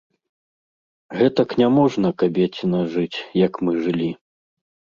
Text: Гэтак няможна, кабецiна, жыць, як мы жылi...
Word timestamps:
Гэтак 1.19 1.49
няможна, 1.61 2.11
кабецiна, 2.23 2.79
жыць, 2.97 3.17
як 3.45 3.63
мы 3.69 3.79
жылi... 3.87 4.11